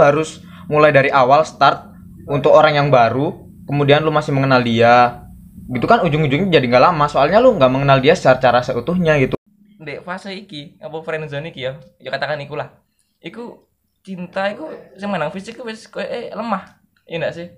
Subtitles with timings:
[0.00, 1.94] harus mulai dari awal start
[2.28, 5.26] untuk orang yang baru kemudian lu masih mengenal dia.
[5.66, 9.34] Gitu kan ujung-ujungnya jadi nggak lama soalnya lu nggak mengenal dia secara seutuhnya gitu.
[9.82, 11.78] Dek fase iki apa friendzone iki ya?
[11.98, 12.70] Ya katakan iku lah.
[13.18, 13.66] Iku
[14.06, 16.78] cinta iku sing menang fisik wis koyo eh, lemah.
[17.06, 17.48] Iya enggak sih?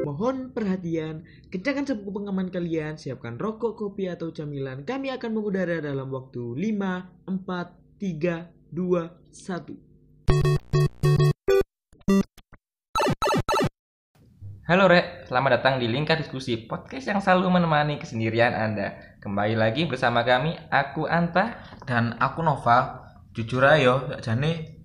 [0.00, 4.82] Mohon perhatian, kencangkan sabuk pengaman kalian, siapkan rokok, kopi, atau camilan.
[4.82, 7.46] Kami akan mengudara dalam waktu 5, 4,
[8.00, 8.86] 3, 2,
[9.34, 10.30] 1.
[14.70, 19.18] Halo Rek, selamat datang di Lingkar Diskusi, podcast yang selalu menemani kesendirian Anda.
[19.18, 21.58] Kembali lagi bersama kami, aku Anta.
[21.82, 23.02] dan aku Nova
[23.34, 24.78] jujur aja jane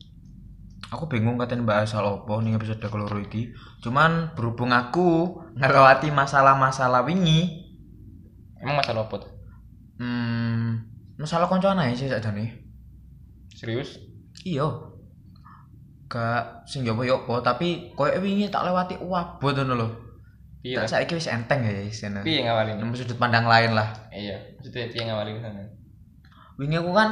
[0.89, 7.05] aku bingung katanya bahas soal opo nih episode keloro iki cuman berhubung aku ngelewati masalah-masalah
[7.05, 7.65] wingi
[8.61, 9.31] Emang masalah apa tuh?
[10.01, 10.69] hmm,
[11.17, 12.64] masalah koncoan aja sih sakjane
[13.65, 13.89] Serius?
[14.43, 14.67] iya
[16.05, 19.89] gak sing yo apa tapi koyo wingi tak lewati wabot ngono lho
[20.61, 20.81] Iya.
[20.81, 22.77] tak saiki wis enteng ya ngono Piye ngawalin?
[22.77, 25.61] nemu sudut pandang lain lah Iya, maksudnya piye ngawalin sana?
[26.55, 27.09] wingi aku kan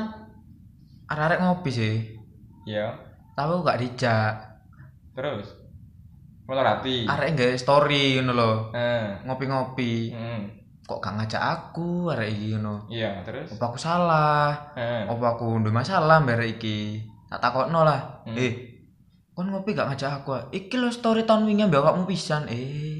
[1.07, 1.95] arek-arek ngopi sih
[2.63, 2.97] Iya.
[3.33, 4.33] tapi aku gak dijak
[5.13, 5.47] Terus?
[6.43, 7.05] Motor hati.
[7.05, 9.21] arek nggak story ngono lho Nah.
[9.23, 10.41] ngopi-ngopi Hmm.
[10.83, 13.47] Kok gak ngajak aku arek iki ngono Iya, terus?
[13.49, 15.07] apa aku salah Heeh.
[15.07, 18.35] apa aku ndek masalah mbere iki tak takokno lah Hmm.
[18.35, 18.53] eh
[19.31, 22.91] kon ngopi gak ngajak aku iki lho story tahun wingi mbak awakmu pisan eh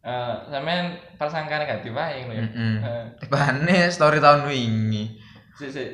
[0.00, 2.42] Eh, sampean prasangka negatif aja ngono ya.
[2.46, 5.04] heeh tibane story tahun wingi
[5.52, 5.84] Si, si.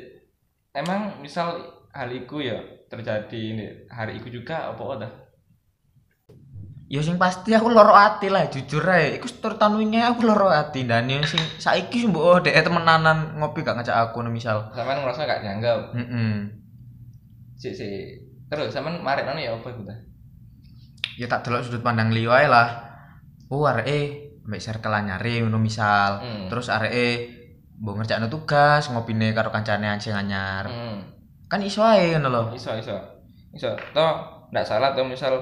[0.71, 1.57] Emang misal
[1.89, 2.53] hal iku ya
[2.85, 5.11] terjadi ini hari iku juga apa udah?
[6.85, 10.85] Ya sing pasti aku loro ati lah jujur ae iku tahun wingi aku loro ati
[10.85, 15.25] dan yang sing saiki mbok dhek temenanan ngopi gak ngajak aku no misal Sampean ngerasa
[15.25, 15.79] gak dianggap.
[15.97, 16.33] heeh
[17.57, 17.89] Si, si.
[18.45, 19.95] Terus sampean marek nang ya apa iku ta?
[21.15, 22.75] ya tak delok sudut pandang liyo ae lah
[23.47, 26.51] oh areke mbek circle nyari ngono misal Hmm.
[26.51, 27.31] terus areke
[27.79, 31.01] mbok ngerjakno tugas ngopine karo kancane sing anyar Hmm.
[31.47, 32.93] kan iso ae ngono lho Iso, iso.
[33.55, 33.71] Iso.
[33.95, 34.13] Toh
[34.51, 35.39] ndak salah toh misal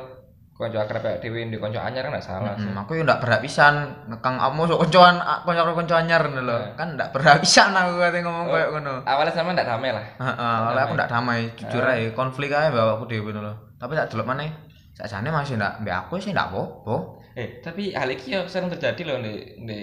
[0.54, 2.66] konco akrab kayak dhewe ndek konco anyar kan ndak salah sih.
[2.66, 3.74] Hmm, aku ndak berhak pisan
[4.06, 6.78] ngekang kamu sok koncoan konco konco anyar ngono lho Nah.
[6.78, 8.68] kan berhak pisan aku kate ngomong Oh.
[8.72, 10.06] ngono Awalnya sampean ndak damai lah.
[10.22, 11.94] awalnya aku ndak damai jujur Ah.
[11.94, 14.54] ae konflik ae bawa aku ngono lho tapi tak delok maneh
[14.94, 16.96] sakjane masih ndak mbek aku sih ndak apa-apa
[17.34, 19.80] Eh, tapi hal iki ya sering terjadi loh di di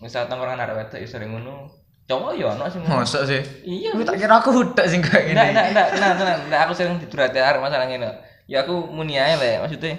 [0.00, 1.68] misal tongkrongan arek wedok ya sering ngono.
[2.04, 3.00] Cowok ya ono sing ngono.
[3.00, 3.92] mosok sih Iya.
[4.00, 6.96] tak kira aku udah sing kayak gini Nggak, nggak, nggak, nggak, nggak, nggak, aku sering
[6.96, 8.08] didurati arek masalah ngene.
[8.44, 9.96] Ya aku muni ae le, maksudnya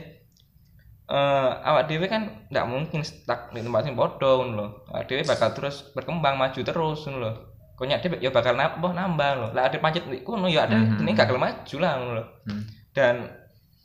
[1.06, 4.68] eh awak dhewe kan nggak mungkin stuck di tempat sing padha ngono lho.
[4.90, 7.32] Awak dhewe bakal terus berkembang maju terus ngono lho.
[7.78, 9.48] Konyak dhewe ya bakal nambah nambah lho.
[9.54, 11.02] Lah ada pancet kono ya ada Mhm.
[11.06, 12.26] ini gak gelem maju lah ngono lho.
[12.50, 12.64] Hmm.
[12.90, 13.16] Dan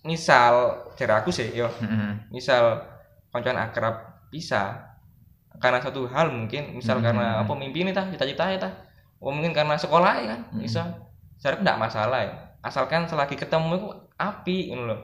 [0.00, 0.52] misal
[0.96, 2.32] cara aku sih yo Heeh.
[2.32, 2.80] misal
[3.28, 4.80] koncoan akrab bisa
[5.60, 7.04] karena satu hal mungkin misal Hmm.
[7.12, 8.72] karena apa mimpi ini tah cita-cita ya tah
[9.20, 10.64] oh mungkin karena sekolah ya kan Hmm.
[10.64, 10.80] bisa
[11.36, 12.32] saya tidak masalah ya
[12.64, 15.00] asalkan selagi ketemu api gitu loh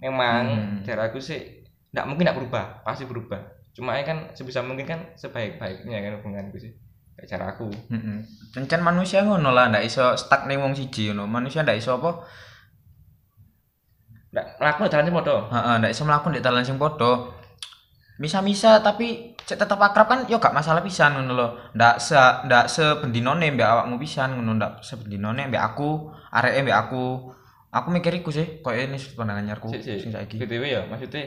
[0.00, 0.80] memang Hmm.
[0.82, 1.38] cara aku sih
[1.92, 3.40] tidak mungkin tidak berubah pasti berubah
[3.74, 6.72] cuma ya kan sebisa mungkin kan sebaik-baiknya kan hubunganku sih
[7.14, 8.18] kayak cara aku Heeh.
[8.58, 11.30] Encen manusia ngono lah ndak iso stuck ning wong siji ngono.
[11.30, 12.10] Manusia ndak iso apa?
[14.34, 17.30] nggak laku jalan sih podo Heeh, ndak iso mlaku ndek dalan sing padha.
[18.18, 21.48] Misa-misa tapi cek tetep akrab kan yo gak masalah pisan ngono lho.
[21.74, 22.14] Ndak se
[22.46, 27.06] ndak sebendinone mbek awakmu pisan ngono ndak sebendinone mbek aku, areke mbek aku.
[27.74, 30.38] Aku mikir iku sih, koyo ini sudut pandang anyarku sih sih sing saiki.
[30.38, 31.26] btw ya maksudnya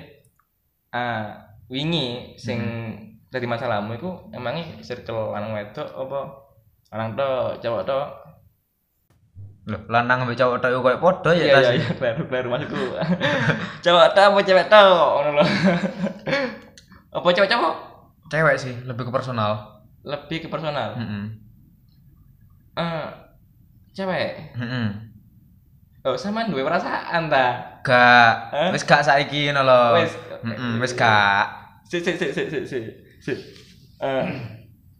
[0.95, 1.35] ah
[1.67, 2.59] wingi sing
[3.27, 6.19] jadi masalahmu itu emangnya circle lanang wedok apa
[6.95, 8.07] lanang tok cowok tok
[9.67, 11.63] Lho, lanang mbek cowok tok yo koyo padha ya iya tas.
[11.67, 12.79] iya iya baru baru maksudku
[13.83, 15.43] cowok tok apa cewek tok ngono lho
[17.19, 17.73] apa cowok cowok
[18.27, 19.51] Cewek sih, lebih ke personal.
[20.07, 21.23] lebih ke personal Heeh.
[22.79, 23.07] eh
[23.91, 24.87] cewek Heeh.
[26.07, 27.47] Oh sama dua perasaan ta?
[27.83, 28.69] Gak, Hah?
[28.71, 29.81] wis gak saiki ngono lho.
[29.99, 30.13] Wis.
[30.47, 31.43] Heeh, wis gak.
[31.87, 32.79] si si si si si si
[33.19, 33.33] si.
[33.99, 34.25] Eh,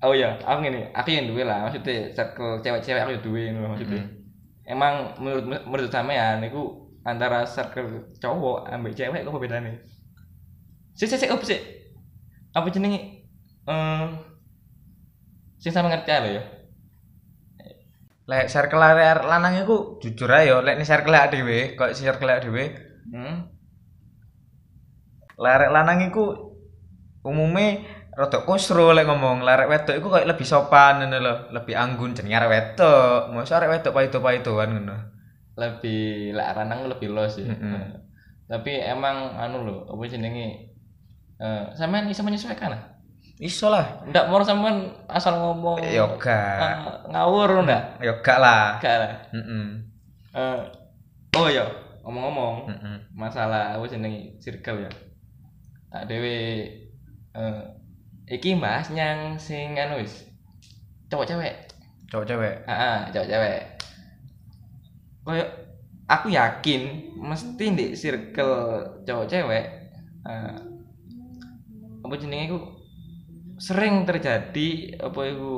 [0.04, 3.68] oh iya aku gini aku yang duwe lah maksudnya circle cewek-cewek aku yang duwe ngono
[3.76, 4.04] maksudnya.
[4.68, 6.60] Emang menurut menurut sampean itu
[7.08, 9.72] antara circle cowok ambil cewek apa bedanya
[10.92, 11.60] si si si apa sih
[12.52, 13.24] apa jenenge?
[13.68, 14.08] Eh
[15.58, 16.44] sing sama ngerti lho ya
[18.28, 22.44] Lek circle arek lanang iku jujur ae yo, lek circle arek dhewe, kok circle arek
[22.44, 22.64] dhewe,
[23.16, 23.36] hmm?
[25.40, 26.52] lek lanang iku
[27.24, 27.88] umume
[28.18, 32.36] rada kusro lek ngomong, lek wedok iku koyo lebih sopan ngono lho, lebih anggun jenenge
[32.36, 33.32] arek wedok.
[33.32, 34.98] Mosok arek wedok paido-paidoan ngono.
[35.58, 37.50] lebih lah ranang lebih los ya.
[37.50, 37.74] Mm-mm.
[37.74, 37.90] Eh,
[38.46, 40.76] Tapi emang anu lho, apa jenenge
[41.40, 42.82] eh sampean iso menyesuaikan lah.
[43.38, 46.76] Iso lah Ndak mau sampean asal ngomong yo gak eh,
[47.14, 48.02] ngawur ndak?
[48.02, 49.14] yo gak lah Gak lah.
[49.30, 49.66] Mm-mm.
[50.34, 50.62] Eh,
[51.34, 51.66] oh ya,
[52.02, 52.98] ngomong-ngomong Mm-mm.
[53.14, 54.92] masalah apa jenenge circle ya.
[55.90, 56.66] Tak dewe
[57.32, 57.60] eh
[58.28, 60.26] iki Mas nyang sing anu wis
[61.08, 61.54] cowok cewek.
[62.08, 63.60] cowok cewek Heeh, cowok cewek.
[65.22, 65.46] Koyo
[66.08, 66.82] aku yakin
[67.20, 69.66] mesti di circle cowok cewek
[70.24, 70.56] eh,
[72.02, 72.60] apa jenenge iku
[73.58, 75.54] sering terjadi apa iku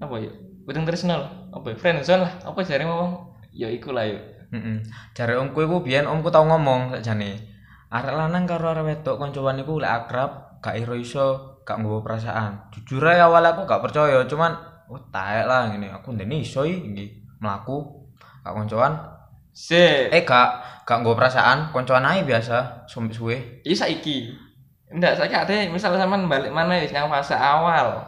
[0.00, 0.32] apa ya
[0.64, 1.20] Betul tresno
[1.52, 4.16] apa ya friendzone lah, apa jare ngomong ya iku lah ya.
[4.48, 4.80] Heeh.
[5.12, 7.36] Jare omku iku biyen omku tau ngomong sakjane.
[7.92, 12.72] Arek lanang karo arek wedok koncoan iku lek akrab gak iro iso gak nggawa perasaan.
[12.72, 14.56] Jujur ae awal aku gak percaya, cuman
[14.88, 15.92] oh taek lah ngene.
[15.92, 17.12] Aku ndene iso iki
[17.44, 18.08] mlaku
[18.40, 18.96] gak koncoan.
[19.52, 23.36] Se, Eh gak gak nggawa perasaan, koncoan ae biasa sumpah suwe.
[23.60, 24.16] iki saiki.
[24.94, 28.06] Ndak saiki ate misal sampean balik mana wis nang fase awal.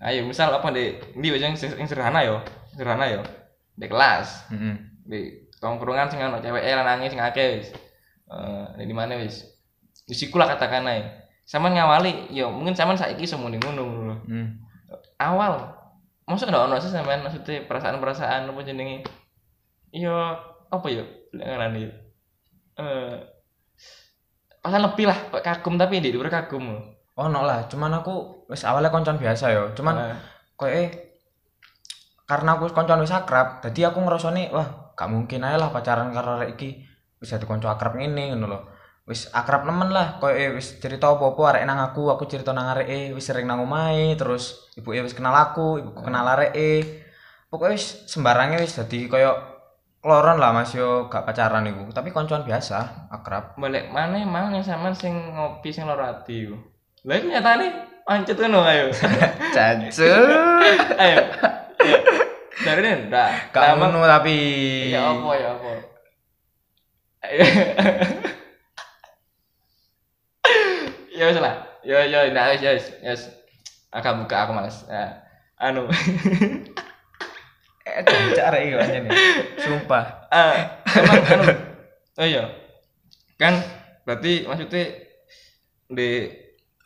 [0.00, 2.40] Ayo misal apa di di yang sing sederhana yo,
[2.72, 3.20] sederhana yo.
[3.76, 4.74] Di kelas, Heeh.
[5.04, 5.20] di
[5.60, 7.68] tongkrongan sing ana cewek lanange sing akeh wis.
[8.80, 9.44] Eh di mana wis.
[10.08, 11.04] Wis iku lah katakan ae.
[11.44, 14.16] Sampean ngawali yo mungkin sampean saiki iso muni ngono lho.
[14.24, 14.48] Hmm.
[15.20, 15.84] Awal
[16.24, 19.04] Maksudnya ndak ono sih sampean maksudnya perasaan-perasaan apa jenenge?
[19.92, 20.16] Yo
[20.72, 21.04] apa yo?
[21.36, 21.84] Lek ngarani.
[22.80, 23.14] Eh
[24.64, 26.72] perasaan lebih lah, kagum tapi di luar kagum.
[26.72, 26.80] lho.
[27.20, 29.76] Ono lah, cuman aku wis awalnya koncoan biasa yo.
[29.76, 30.16] Cuman Eh,
[30.56, 30.88] koyo eh
[32.24, 36.40] karena aku koncoan wis akrab, dadi aku ngrasane wah, gak mungkin ae lah pacaran karo
[36.40, 36.80] arek iki
[37.20, 38.60] wis dadi konco akrab ngene ngono lho.
[39.04, 42.72] Wis akrab nemen lah, koyo eh wis cerita apa-apa arek nang aku, aku cerita nang
[42.72, 47.04] areke, wis sering nang omahe, terus ibuke wis kenal aku, ibuku kenal areke.
[47.52, 49.53] Pokoknya wis sembarangnya wis dadi koyo
[50.04, 53.56] kloron lah Mas yo gak pacaran iku, tapi koncoan biasa, akrab.
[53.56, 56.60] balik mana emang yang sampean sing ngopi sing loro ati iku.
[57.08, 57.66] Lah iki nyatane
[58.04, 58.92] pancet ngono ayo.
[59.56, 60.04] Cacu.
[61.00, 61.18] ayo.
[62.64, 63.48] Dari ini ndak.
[63.56, 64.36] Gak ngono tapi.
[64.92, 65.70] Ya apa ya apa.
[71.14, 71.54] Ya wis lah.
[71.86, 72.86] Ya ya ndak wis ya wis.
[73.00, 73.24] Ya wis.
[73.88, 74.84] Aku buka aku males.
[74.84, 75.24] Ya.
[75.56, 75.88] Anu.
[77.94, 78.02] Eh,
[78.34, 79.08] cara iki anjene.
[79.56, 80.26] Sumpah.
[80.28, 81.44] Ah, emang anu.
[82.14, 82.50] Oh iya.
[83.38, 83.54] Kan
[84.02, 84.82] berarti maksudnya
[85.86, 86.26] di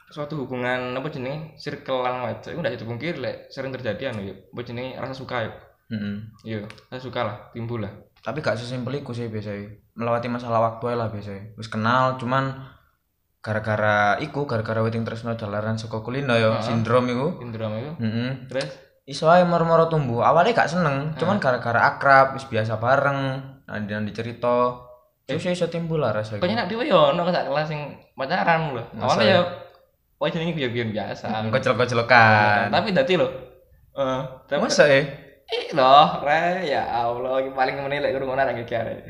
[0.09, 4.35] suatu hubungan apa jenenge circle lanang wedok itu ndak dipungkiri lek sering terjadi anu ya
[4.35, 5.45] apa jenenge rasa suka
[5.89, 6.17] Heeh.
[6.45, 6.59] iya
[6.89, 9.69] rasa suka lah timbul lah Tapi gak sesimpel iku sih biasanya.
[9.95, 11.55] Melewati masalah waktu lah biasanya.
[11.55, 12.51] Wis kenal cuman
[13.39, 16.65] gara-gara iku gara-gara wedding tresno jalaran saka kulino yo Heeh.
[16.67, 17.39] sindrom iku.
[17.39, 18.31] sindrom itu Heeh.
[18.51, 18.69] terus
[19.09, 20.21] Iso ae moro-moro tumbuh.
[20.21, 24.85] Awalnya gak seneng, cuman gara-gara akrab, wis biasa bareng, nanti nanti cerita.
[25.29, 26.45] Terus ya iso timbul lah rasa iku.
[26.45, 27.81] kayaknya nak dhewe yo ono sak kelas sing
[28.17, 29.37] pacaran lho Masa awalnya ya?
[29.37, 29.41] ya
[30.17, 32.73] oh jenenge biar-biar biasa Kocel-kocelokan.
[32.73, 33.29] tapi dadi lho
[33.93, 35.05] eh tapi Masa ya?
[35.49, 39.01] Ih loh, re ya Allah, paling menilai kurang ngono iki arek.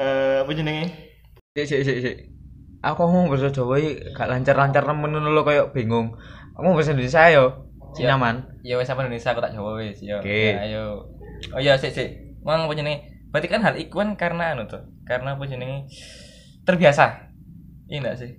[0.00, 0.86] Eh, apa jenenge?
[1.52, 2.16] Sik sik sik sik.
[2.80, 3.76] Aku ngomong bahasa Jawa
[4.14, 6.14] gak lancar-lancar nemen ngono lho kayak bingung.
[6.60, 7.44] Ngomong bahasa Indonesia yo.
[7.98, 8.14] Iya.
[8.14, 8.36] nyaman.
[8.62, 10.20] Ya wis sampe Indonesia aku tak jawab wis ya.
[10.20, 10.54] Oke.
[10.54, 11.08] Ya, ayo.
[11.56, 12.38] Oh iya sik sik.
[12.44, 13.08] Mang apa jenenge?
[13.32, 14.84] Berarti kan hal iku kan karena anu tuh.
[15.08, 15.88] Karena apa jenenge?
[16.68, 17.32] Terbiasa.
[17.90, 18.30] Iya enggak sih?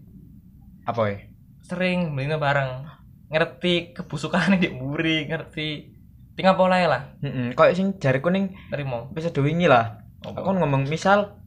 [0.88, 1.17] Apa ya?
[1.65, 2.88] Sering belinya bareng.
[3.31, 5.91] Ngerti kebusukan di buri, ngerti
[6.36, 7.01] tinggal pola ya lah.
[7.24, 9.07] Heeh, koyo sing jariku ning Terima.
[9.12, 10.03] episode wingi lah.
[10.24, 10.46] Apa?
[10.46, 11.41] Aku ngomong misal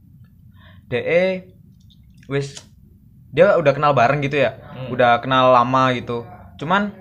[0.89, 1.55] DE
[2.29, 2.61] wis
[3.35, 4.57] dia udah kenal bareng gitu ya.
[4.75, 4.93] Hmm.
[4.93, 6.25] Udah kenal lama gitu.
[6.65, 6.97] Cuman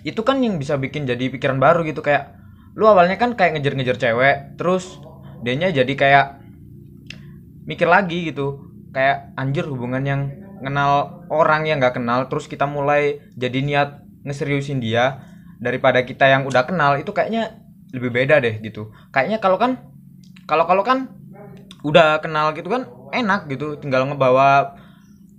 [0.00, 2.40] itu kan yang bisa bikin jadi pikiran baru gitu kayak
[2.72, 4.96] lu awalnya kan kayak ngejar-ngejar cewek, terus
[5.44, 6.26] dianya jadi kayak
[7.68, 8.72] mikir lagi gitu.
[8.96, 10.22] Kayak anjir hubungan yang
[10.64, 13.88] kenal orang yang nggak kenal terus kita mulai jadi niat
[14.24, 15.20] ngeseriusin dia
[15.60, 17.60] daripada kita yang udah kenal itu kayaknya
[17.92, 18.88] lebih beda deh gitu.
[19.12, 19.84] Kayaknya kalau kan
[20.48, 21.12] kalau kalau kan
[21.84, 24.80] udah kenal gitu kan enak gitu tinggal ngebawa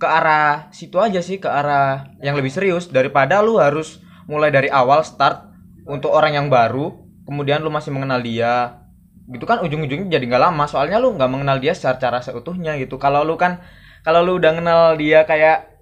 [0.00, 2.90] ke arah situ aja sih ke arah yang lebih serius.
[2.90, 5.50] Daripada lu harus mulai dari awal start
[5.84, 6.92] untuk orang yang baru
[7.28, 8.82] kemudian lu masih mengenal dia.
[9.30, 10.64] Gitu kan ujung-ujungnya jadi nggak lama.
[10.68, 12.96] Soalnya lu nggak mengenal dia secara seutuhnya gitu.
[13.00, 13.62] Kalau lu kan
[14.04, 15.72] kalau lu udah kenal dia kayak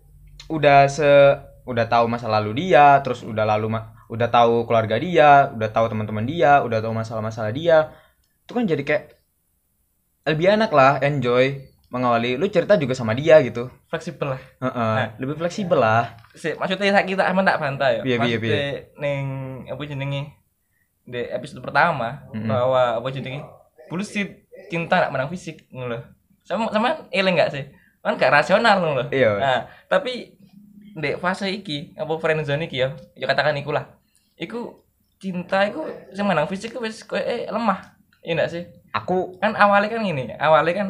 [0.50, 1.10] udah se
[1.66, 5.86] udah tahu masa lalu dia terus udah lalu ma- udah tahu keluarga dia udah tahu
[5.94, 7.94] teman-teman dia udah tahu masalah-masalah dia
[8.42, 9.04] itu kan jadi kayak
[10.26, 14.40] lebih enak lah enjoy mengawali lu cerita juga sama dia gitu Fleksibel lah.
[14.64, 15.08] Heeh, Nah.
[15.20, 18.00] lebih fleksibel lah Sik, maksudnya kita aman tak bantah ya.
[18.00, 18.64] Piye, piye, Maksudnya
[18.96, 19.24] ning
[19.68, 20.22] apa jenenge?
[21.02, 22.46] di episode pertama Mm-mm.
[22.46, 23.42] bahwa apa jenenge
[23.90, 25.98] bullshit cinta nak menang fisik ngono.
[26.46, 27.64] Sama sama eling gak sih?
[28.00, 29.10] Kan gak rasional ngono.
[29.10, 29.36] Iya.
[29.36, 30.38] Nah, tapi
[30.94, 33.90] di fase iki apa friendzone iki ya, ya katakan iku lah.
[34.38, 34.80] Iku
[35.18, 35.84] cinta iku
[36.14, 37.98] sing menang fisik wis eh, lemah.
[38.22, 38.62] Iya gak sih?
[38.94, 40.88] Aku Kan awalnya kan gini, awalnya kan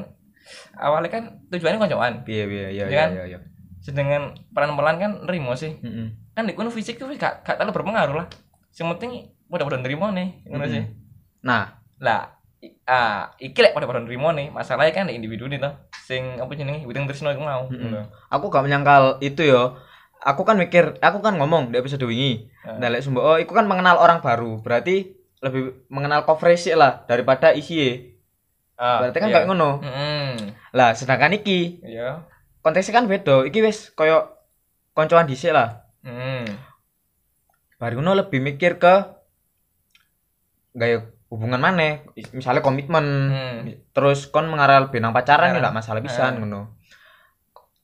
[0.76, 2.12] awalnya kan tujuannya koncoan.
[2.26, 3.10] piye piye ya Iya ya kan?
[3.14, 3.38] ya ya.
[3.82, 4.22] Sedangkan
[4.54, 5.78] pelan-pelan kan nerimo sih.
[5.82, 6.08] Heeh.
[6.32, 8.26] Kan di fisik itu gak, gak terlalu berpengaruh lah.
[8.72, 9.10] Yang penting
[9.52, 10.72] udah-udah nerimo nih, ngono Mm-mm.
[10.72, 10.82] sih.
[11.44, 12.40] Nah, lah
[12.86, 15.74] ah iki lek pada pada nerimo nih masalahnya kan di individu nih toh
[16.06, 17.90] sing apa jenenge widang tresno iku mau Mm-mm.
[17.90, 18.00] ngono.
[18.30, 19.76] aku gak menyangkal itu yo.
[20.22, 22.46] Aku kan mikir, aku kan ngomong di episode wingi.
[22.62, 22.78] Ah.
[22.78, 24.62] Nah, lek sumbo, oh, iku kan mengenal orang baru.
[24.62, 28.14] Berarti lebih mengenal coverage sih lah daripada isi.
[28.78, 29.34] Ah, Berarti kan iya.
[29.42, 29.82] kayak ngono.
[29.82, 30.21] Heeh.
[30.72, 32.24] Lah, sedangkan iki Iya.
[32.60, 33.44] konteksnya kan beda.
[33.44, 34.32] Iki wis koyo
[34.92, 35.84] koncoan dhisik lah.
[36.00, 36.48] Hmm.
[37.76, 38.94] Baru ngono lebih mikir ke
[40.72, 42.00] gaya hubungan mana
[42.32, 43.58] misalnya komitmen Hmm.
[43.92, 46.40] terus kon mengarah lebih nang pacaran ya nggak masalah pisan Eh.
[46.40, 46.76] ngono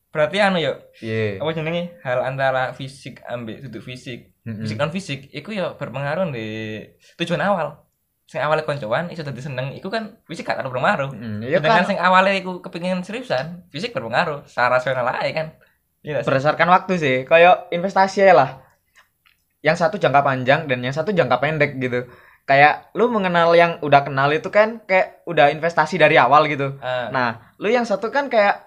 [0.08, 4.64] Berarti anu yo, piye apa jenenge hal antara fisik ambek duduk fisik, Mm-mm.
[4.64, 6.80] fisik non fisik iku yo berpengaruh di
[7.20, 7.76] tujuan awal.
[8.28, 11.10] Sing awalnya koncoan iso dadi seneng iku kan fisik gak terlalu berpengaruh.
[11.10, 15.56] Mm, ya Sedangkan kan sing awalnya iku kepingin seriusan, fisik berpengaruh, secara rasional aja kan.
[15.98, 18.62] Iya berdasarkan waktu sih kayak investasi lah
[19.60, 22.06] yang satu jangka panjang dan yang satu jangka pendek gitu
[22.44, 27.10] kayak lu mengenal yang udah kenal itu kan kayak udah investasi dari awal gitu Ah,
[27.10, 28.62] nah lu yang satu kan kayak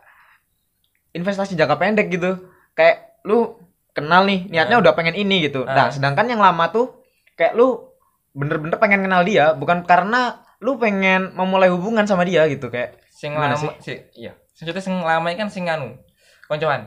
[1.11, 3.55] investasi jangka pendek gitu kayak lu
[3.91, 4.83] kenal nih niatnya Ah.
[4.83, 5.89] udah pengen ini gitu nah Ah.
[5.89, 6.99] sedangkan yang lama tuh
[7.33, 7.90] kayak lu
[8.31, 13.33] bener-bener pengen kenal dia bukan karena lu pengen memulai hubungan sama dia gitu kayak sing
[13.33, 13.97] lama sih?
[14.13, 14.33] iya.
[14.53, 15.97] Maksudnya sing lama kan sing anu,
[16.45, 16.85] koncoan.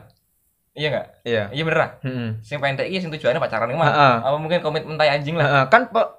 [0.71, 1.07] Iya enggak?
[1.23, 1.91] iya Iya bener lah.
[2.01, 2.29] Mm-mm.
[2.39, 3.83] Sing pendek iki sing tujuannya pacaran mah.
[3.85, 4.15] Heeh.
[4.23, 5.43] Apa mungkin komitmen tai anjing lah.
[5.45, 6.11] Heeh, kan pe-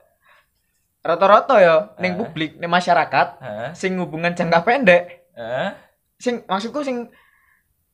[1.01, 2.19] rata-rata ya ning Ah.
[2.19, 3.69] publik ning masyarakat Heeh.
[3.73, 5.71] sing hubungan jangka pendek Heeh.
[6.17, 7.09] sing maksudku sing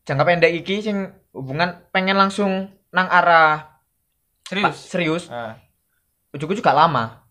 [0.02, 3.78] jangka pendek iki sing hubungan pengen langsung nang arah
[4.42, 4.64] Serius.
[4.64, 5.52] pa- serius Heeh.
[6.32, 7.21] ujug-ujug gak lama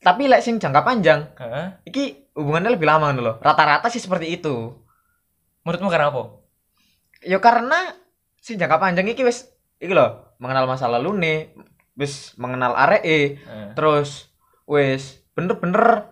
[0.00, 1.66] tapi lek sing jangka panjang Heeh.
[1.92, 4.72] iki hubungannya lebih lama loh rata-rata sih seperti itu.
[5.64, 6.40] Menurutmu karena apa?
[7.20, 7.76] ya karena
[8.40, 11.38] sing jangka panjang iki wis iki loh mengenal masa lalu nih
[12.00, 13.76] wis mengenal arek Heeh.
[13.76, 14.32] terus
[14.64, 16.08] wis bener-bener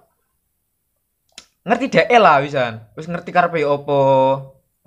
[1.64, 2.84] ngerti dhek lah wisan.
[2.96, 4.00] Wis ngerti karepe opo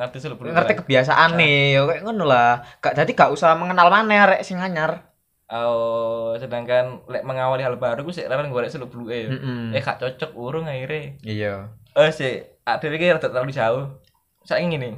[0.01, 2.65] Ngerti ngerti kebiasaan nih yo kayak ngono lah.
[2.81, 5.10] Gak jadi gak usah mengenal mana arek sing anyar
[5.51, 9.27] Oh, sedangkan lek mengawali hal baru gue sih leren golek seluk beluk eh.
[9.27, 9.75] Mm-mm.
[9.75, 11.19] Eh gak cocok urung akhirnya.
[11.27, 11.53] iya
[11.91, 13.99] Oh sih, ada iki rada terlalu jauh.
[14.47, 14.95] Saya ingin nih.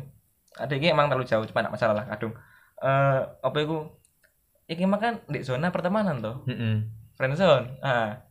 [0.62, 2.38] Ada iki emang terlalu jauh, cuma nak masalah lah kadung.
[2.78, 3.90] Eh apa iku?
[4.70, 6.46] Iki mah kan di zona pertemanan toh.
[6.46, 7.04] Mm-mm.
[7.14, 8.26] friendzone ah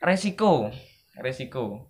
[0.00, 0.72] resiko
[1.20, 1.84] resiko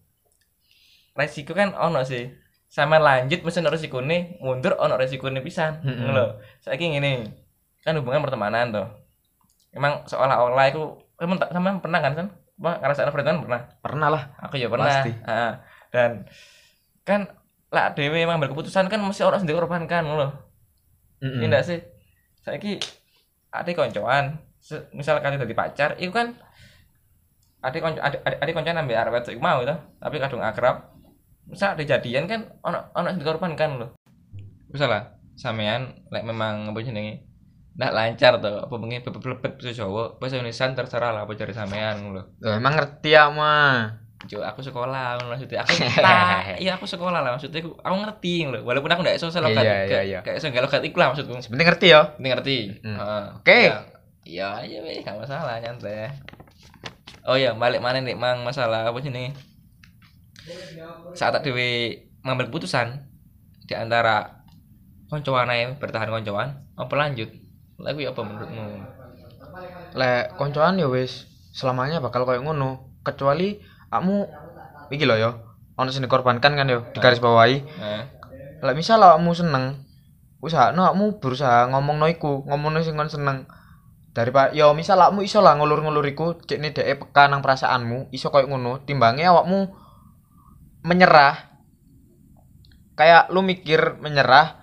[1.15, 2.35] resiko kan ono sih
[2.67, 7.31] sama lanjut mesti ono resiko nih mundur ono resiko nih pisan mm loh saya gini
[7.87, 8.89] kan hubungan pertemanan tuh
[9.79, 10.83] emang seolah-olah itu
[11.23, 12.27] emang tak sama pernah kan kan
[12.59, 15.15] Apa, ngerasain friendzone pernah pernah lah aku ya pernah Pasti.
[15.23, 15.63] Ah,
[15.95, 16.27] dan
[17.07, 17.31] kan
[17.71, 20.35] lah dewe emang berkeputusan kan mesti orang sendiri korbankan loh
[21.19, 21.43] Mm-mm.
[21.43, 21.79] Iya enggak sih?
[22.43, 22.79] Saiki
[23.51, 26.35] ade koncoan, se- misal kali dadi pacar, iku kan
[27.59, 30.95] ade konco ade, ade koncoan arep wedok iku mau to, tapi kadung akrab.
[31.51, 33.87] Misal ada jadian kan ono ono sing dikorbankan lho.
[34.71, 35.03] Misal lah
[35.35, 37.27] sampean lek memang apa jenenge
[37.79, 42.11] ndak lancar to, apa mungkin bebet-bebet bahasa Jawa, bahasa Indonesia terserah lah apa cari sampean
[42.11, 42.27] lho.
[42.43, 45.63] Loh, emang ngerti ya mah Jo, aku sekolah ngono maksudnya.
[45.63, 48.67] Aku tak, iya aku sekolah lah maksudnya aku, aku ngerti lho.
[48.67, 50.19] Walaupun aku ndak iso logat, Iya, iya, iya.
[50.27, 51.39] kayak iso logat iku lah maksudku.
[51.39, 52.57] sepenting ngerti ya Ini ngerti.
[52.83, 52.99] Hmm.
[53.39, 53.71] Oke.
[53.71, 53.79] Ya,
[54.29, 56.13] Iya aja weh, gak masalah nyantai.
[57.25, 59.33] Oh iya, balik mana nih mang masalah apa sih nih?
[61.17, 61.95] Saat tak dewe
[62.27, 63.09] ngambil keputusan
[63.65, 64.45] di antara
[65.09, 65.49] koncoan
[65.81, 67.48] bertahan koncoan apa lanjut?
[67.79, 68.99] Lagu ya apa menurutmu?
[69.97, 73.01] lek koncoan ya wis selamanya bakal koyo ngono.
[73.07, 73.59] Kecuali
[73.89, 74.29] kamu
[74.93, 75.31] iki lho yo
[75.79, 77.63] ono sing dikorbankan kan yo di garis bawahi.
[77.79, 78.05] Nah,
[78.63, 79.87] lek misal awakmu seneng
[80.39, 83.47] usahano awakmu berusaha ngomong iku ngomong sing kon seneng.
[84.13, 88.51] Daripada yo misal awakmu iso lah ngulur-ngulur iku cekne dhek peka nang perasaanmu iso koyo
[88.51, 88.83] ngono.
[88.85, 89.71] Timbange awakmu
[90.83, 91.47] menyerah.
[92.99, 94.59] Kayak lu mikir menyerah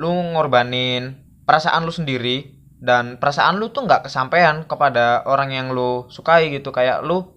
[0.00, 6.06] lu ngorbanin perasaan lu sendiri dan perasaan lu tuh nggak kesampaian kepada orang yang lu
[6.08, 7.34] sukai gitu kayak lu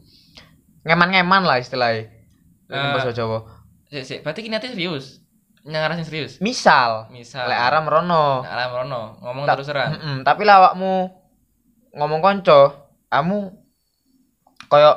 [0.83, 2.09] ngeman-ngeman lah istilahnya
[2.71, 3.43] uh, bahasa Jawa
[3.87, 5.23] sik sik, berarti ini nanti serius.
[5.67, 6.39] Nyangarasin serius.
[6.39, 9.91] misal Misal lek aram rono alam rono ngomong Tak- terus terang.
[9.95, 11.11] Mm-mm, tapi lah awakmu
[11.95, 12.59] ngomong konco,
[13.07, 13.51] kamu
[14.67, 14.91] koyo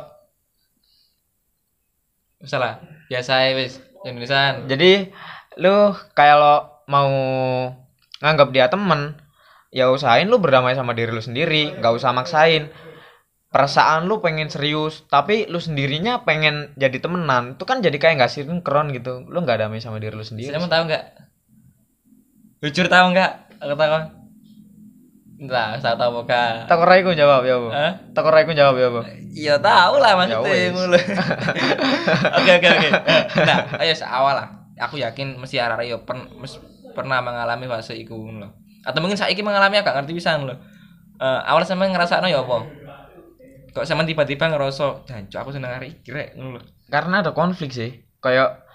[2.42, 2.80] Salah.
[3.10, 4.64] Biasa ae wis Indonesian.
[4.64, 5.10] jadi
[5.60, 6.56] lu kayak lo
[6.88, 7.10] mau
[8.18, 9.12] nganggap dia temen
[9.70, 12.68] ya usahain lu berdamai sama diri lu sendiri nggak usah maksain
[13.48, 18.30] perasaan lu pengen serius tapi lu sendirinya pengen jadi temenan itu kan jadi kayak nggak
[18.30, 21.04] sinkron gitu lu nggak damai sama diri lu sendiri Kamu tahu nggak?
[22.60, 23.32] Jujur tahu nggak?
[23.58, 24.20] Aku tahu.
[25.40, 26.68] Entah, saya tahu bukan.
[26.68, 28.12] takut raiku jawab ya bu Hah?
[28.12, 29.00] takut raiku jawab ya bu
[29.30, 30.70] Iya tahu lah maksudnya Ya wes.
[30.76, 30.98] ngono.
[32.38, 32.88] Oke oke oke.
[33.46, 34.48] Nah, ayo awal lah.
[34.76, 36.02] Aku yakin mesti arah yo
[36.92, 38.52] pernah mengalami fase iku ngono.
[38.84, 40.56] Atau mungkin saiki mengalami agak ngerti pisan lho.
[41.20, 42.64] Eh awal sama ngerasakno ya apa?
[43.70, 46.58] Kok sama tiba-tiba ngerasa, "Jancuk aku seneng hari iki rek," ngono
[46.90, 48.02] karena ada konflik sih.
[48.18, 48.66] Kayak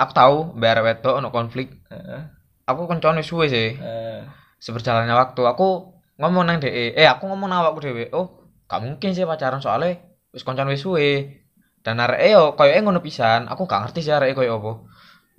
[0.00, 1.72] aku tahu biar wedok ono konflik.
[1.92, 2.22] Heeh.
[2.66, 3.78] aku kencone suwe sih.
[3.78, 4.20] Eh,
[4.58, 9.14] seberjalannya waktu aku ngomong nang DE eh aku ngomong nang awakku dhewe oh gak mungkin
[9.14, 10.02] sih pacaran soalnya
[10.34, 11.42] wis koncan wis suwe.
[11.86, 14.72] Dan arek yo koyo ngono pisan aku gak ngerti sih arek koyo apa.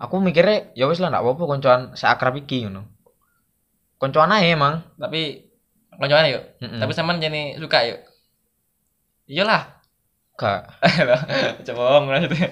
[0.08, 2.97] Aku mikirnya ya wis lah ndak apa-apa koncoan seakrab iki ngono
[3.98, 5.50] koncoan ae emang tapi
[5.98, 6.44] koncoan yuk.
[6.62, 6.80] Mm-mm.
[6.82, 8.00] Tapi sampean jadi suka yuk.
[9.28, 9.76] Iyalah.
[10.38, 10.70] gak
[11.66, 12.46] Coba maksudnya.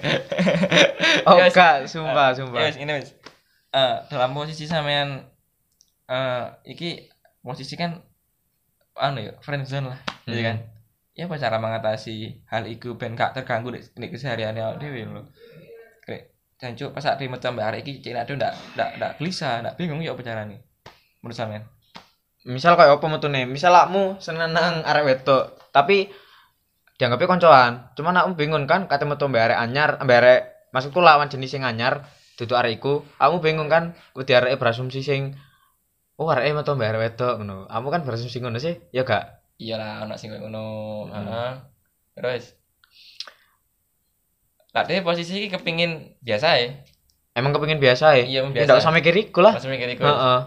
[1.22, 3.14] oh Ya gak sumpah sumpah Ya wis, ini wis.
[3.70, 5.22] Eh, dalam posisi sampean
[6.10, 7.06] eh iki
[7.46, 8.02] posisi kan
[8.98, 10.46] anu ya friendzone lah, gitu Hmm.
[10.50, 10.56] kan.
[11.14, 15.22] Ya apa cara mengatasi hal itu ben gak terganggu di, di kesehariannya dhewe lho.
[16.02, 20.02] Kayak jancuk pas sak metu mbak arek iki cek ndak ndak ndak gelisah, ndak bingung
[20.02, 20.58] ya apa carane.
[21.26, 21.66] Menurut sampean.
[22.46, 26.06] misal kayak apa metune misal lakmu seneng nang arek wedok tapi
[26.94, 30.40] dianggapnya koncoan cuman aku bingung kan kate metu mbak arek anyar mbak arek
[30.70, 32.06] maksudku lawan jenis sing anyar
[32.38, 35.34] duduk arek iku aku bingung kan kudu arek berasumsi sing
[36.22, 40.04] oh arek metu mbak arek wedok ngono kamu kan berasumsi ngono sih ya gak Iyalah
[40.04, 41.08] ana sing ngono.
[41.08, 41.16] Hmm.
[41.16, 41.52] Heeh.
[42.16, 42.44] Terus
[44.76, 46.68] Lah posisi iki kepingin biasa ya.
[47.36, 48.66] Emang kepengin biasa ya Iya, Ya, biasa.
[48.66, 50.02] ndak usah mikir iku lah Pas mikir iku.
[50.02, 50.40] heeh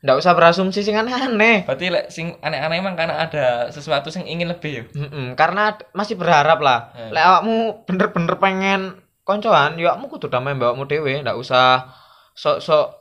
[0.00, 4.48] ndak usah berasumsi sing aneh-aneh Berarti lek sing aneh-aneh emang karena ada sesuatu yang ingin
[4.48, 4.84] lebih ya.
[4.98, 7.10] Mm-mm, karena masih berharap lah Hmm.
[7.10, 8.80] lek awakmu bener-bener pengen
[9.22, 11.92] koncoan ya awakmu kudu damai mbak awakmu dhewe ndak usah
[12.32, 12.96] sok-sok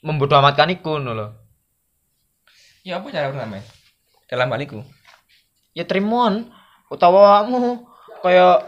[0.00, 1.28] membodoh amatkan iku ngono lho
[2.80, 3.64] Ya apa cara pertama?
[4.24, 4.80] Dalam hal iku.
[5.72, 6.46] ya trimon
[6.86, 7.82] utawa awakmu
[8.20, 8.62] kaya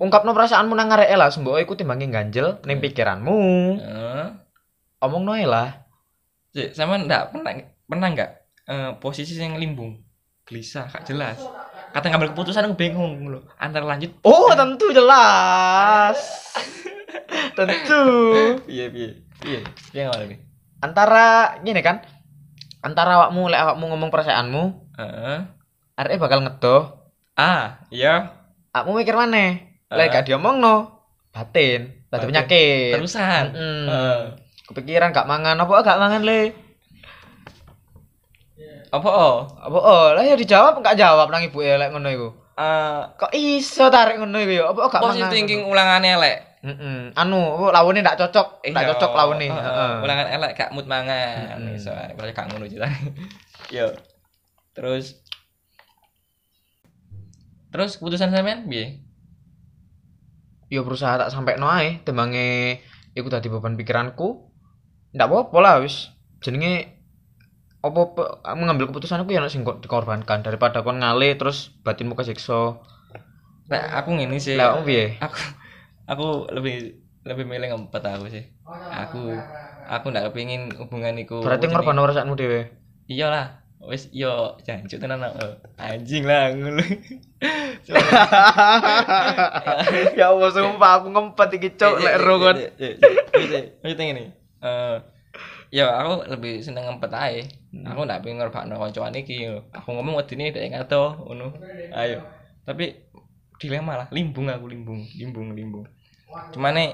[0.00, 1.54] ungkapno perasaanmu nang arek lah sembo.
[1.60, 3.38] Iku timbange ganjel ning pikiranmu.
[3.78, 4.26] Heeh.
[5.00, 5.86] omongno ae lah.
[6.52, 7.32] Cik, sama ndak?
[7.32, 7.52] Pernah
[7.86, 8.30] pernah enggak
[8.68, 10.00] eh, posisi yang limbung?
[10.44, 11.38] Gelisah gak jelas.
[11.94, 16.18] Kata ngambil keputusan aku bingung loh antara lanjut oh tentu jelas.
[17.58, 18.02] Tentu.
[18.66, 19.10] Iya iya
[19.46, 19.60] iya
[19.94, 20.40] iya nggak nih
[20.80, 22.02] antara gini kan?
[22.80, 24.62] Antara awakmu lek awakmu ngomong perasaanmu
[24.96, 25.38] Heeh.
[26.00, 27.12] arek bakal ngedoh.
[27.36, 28.36] Ah iya.
[28.72, 29.69] Aku mikir mana?
[29.90, 30.12] Lek Ah.
[30.12, 30.76] gak diomongno
[31.30, 32.26] batin, batin Batin.
[32.28, 32.90] penyakit.
[32.94, 33.82] terusan Mm-mm.
[33.86, 34.20] Heeh.
[34.66, 36.54] Kepikiran gak mangan apa gak mangan le?
[38.90, 42.28] apa oh Apa oh, lah ya dijawab gak jawab nang ibu lek ngono iku.
[42.52, 44.64] Eh, Kok iso tarik ngono iku ya?
[44.68, 45.32] Apa gak positive mangan?
[45.32, 47.14] thinking ulangannya elek Heeh.
[47.14, 48.90] Anu, apa lawune ndak cocok, ndak Iya.
[48.92, 49.48] cocok lawune.
[49.48, 49.92] Heeh, Heeh.
[50.02, 51.72] ulangan elek gak mood mangan Mm-mm.
[51.72, 52.98] iso ae boleh gak ngono ceritane
[53.74, 53.90] yo
[54.70, 55.18] terus
[57.70, 58.98] terus keputusan sampean piye
[60.70, 62.78] Ya berusaha tak sampai no ae tembange
[63.12, 64.46] iku tadi beban pikiranku.
[65.10, 66.14] Ndak apa-apa lah wis.
[66.40, 66.96] Jenenge
[67.80, 68.00] apa
[68.54, 72.76] mengambil keputusan aku ya sing dikorbankan daripada kon ngale terus batinmu kesiksa.
[73.70, 75.06] nah aku ngene sih Lah kamu piye?
[75.22, 75.38] aku
[76.04, 78.42] aku lebih lebih milih ngempet aku sih
[78.90, 79.38] aku
[79.86, 82.66] aku ndak kepingin hubungan iku Berarti ngorban perasaanmu dhewe.
[83.06, 85.56] iyalah wis yo jancuk tenan aku.
[85.80, 86.84] anjing lah ngono
[90.18, 92.56] ya Allah sumpah aku ngempet iki cok lek kon.
[93.80, 94.24] Maksudnya gini,
[94.60, 94.96] eh
[95.72, 97.48] ya aku lebih seneng ngempet ae.
[97.88, 99.48] Aku ndak pengen ngorbakno koncoan iki.
[99.72, 101.56] Aku ngomong wedine dhek ngato ngono.
[101.96, 102.20] Ayo.
[102.68, 103.08] Tapi
[103.60, 105.84] dilema lah, limbung aku limbung, limbung, limbung.
[106.52, 106.90] Cuman nih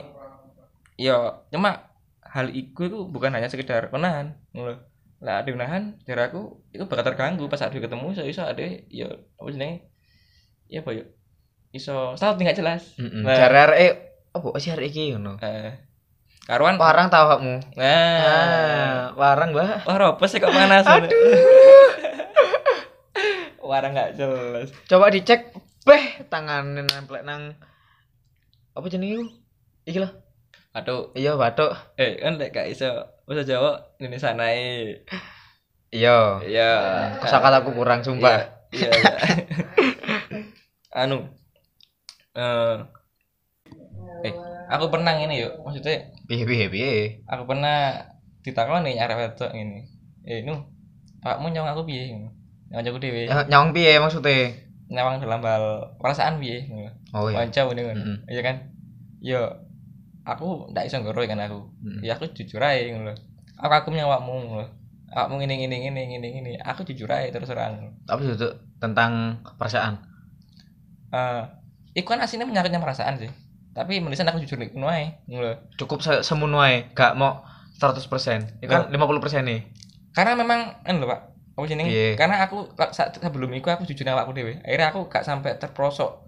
[0.96, 1.90] ya cuma
[2.22, 4.78] hal itu bukan hanya sekedar kenahan ngono.
[5.16, 9.48] Lah ada nahan jarakku itu bakal terganggu pas ada ketemu iso iso ada ya apa
[9.48, 9.88] jenenge?
[10.68, 11.04] Ya apa ya?
[11.72, 12.92] Iso salah tinggal jelas.
[12.96, 13.24] Heeh.
[13.24, 13.32] Nah.
[13.32, 13.92] Jare arek
[14.32, 15.40] apa sih arek iki ngono.
[15.40, 15.72] Eh
[16.44, 17.58] karuan Warang tau kamu.
[17.74, 19.82] Nah, Ah, warang, Mbak.
[19.82, 20.86] wah ropes sih kok panas.
[20.86, 21.10] Aduh.
[23.66, 24.70] Warang nggak jelas.
[24.86, 25.50] Coba dicek
[25.82, 27.58] beh tangan nempel nang
[28.72, 29.24] apa jenenge iku?
[29.86, 30.10] Iki lho.
[30.76, 31.72] Aduh, Iya, batuk.
[31.96, 32.84] eh kan lek gak iso
[33.24, 35.08] bahasa Jawa Indonesia naik.
[35.88, 36.44] Iya.
[36.44, 36.70] Iya.
[37.18, 38.44] Kosakataku kurang sumpah.
[38.70, 38.90] Iya.
[38.92, 39.12] iya.
[41.00, 41.28] anu
[42.34, 42.76] eh
[44.22, 44.32] eh
[44.66, 46.92] aku pernah ini yuk maksudnya Piye piye piye.
[47.24, 48.00] aku pernah
[48.40, 49.84] ditakoni arek wedok ini
[50.24, 50.56] eh nu
[51.20, 52.16] awakmu nyawang aku piye
[52.68, 54.56] nyawang aku dhewe Ya, Nyawang piye maksudnya?
[54.88, 55.64] nyawang dalam hal
[56.00, 57.44] perasaan piye ngono Oh iya.
[57.44, 58.16] kanca ngene ngono Mm-mm.
[58.32, 58.56] iya kan
[59.20, 59.40] yo
[60.26, 62.02] aku ndak iso ngoro kan aku Mm.
[62.02, 63.14] ya aku jujur aja ngono
[63.56, 64.66] aku aku nyawakmu ngono
[65.08, 70.02] awakmu ngene ngene ngene ngene ngene aku jujur aja terus terang Tapi itu tentang perasaan.
[71.08, 71.42] eh
[71.94, 73.30] iku kan aslinya menyangkutnya perasaan sih
[73.70, 75.52] tapi menisan aku jujur ngono ae ngono.
[75.76, 77.44] Cukup se semono ae, gak mau
[77.76, 78.64] 100%.
[78.64, 79.60] Itu kan 50% nih.
[80.10, 81.20] karena memang anu lho Pak
[81.54, 82.16] apa jenenge Piye?
[82.16, 82.72] karena aku
[83.20, 86.25] sebelum iku aku jujur nang awakku dhewe akhirnya aku gak sampai terprosok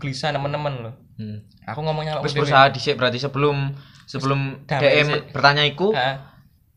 [0.00, 1.38] gelisah temen-temen lho Hmm.
[1.62, 3.70] aku ngomongnya Wis dhewe berusaha dhisik berarti sebelum
[4.04, 5.22] sebelum damai DM dhisik.
[5.30, 6.16] bertanya iku Heeh.